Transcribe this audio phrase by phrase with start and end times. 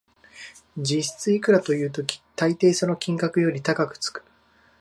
[0.79, 4.25] 実質いくらという時、たいていその金額より高くつく